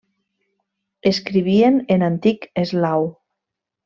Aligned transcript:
Escrivien 1.11 1.77
en 1.97 2.05
antic 2.09 2.47
eslau. 2.63 3.07